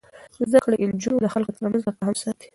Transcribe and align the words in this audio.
زده 0.49 0.59
کړې 0.63 0.77
نجونې 0.91 1.19
د 1.21 1.27
خلکو 1.33 1.55
ترمنځ 1.57 1.83
تفاهم 1.87 2.15
ساتي. 2.21 2.47